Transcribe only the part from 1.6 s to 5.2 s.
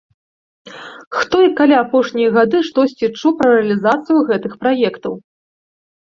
апошнія гады штосьці чуў пра рэалізацыю гэтых праектаў?